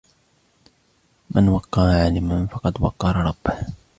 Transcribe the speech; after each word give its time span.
مَنْ 1.35 1.49
وَقَّرَ 1.49 1.81
عَالِمًا 1.87 2.45
فَقَدْ 2.45 2.81
وَقَّرَ 2.81 3.15
رَبَّهُ 3.15 3.67